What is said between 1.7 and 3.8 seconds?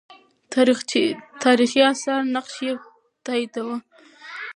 آثار نقش یې تاییداوه.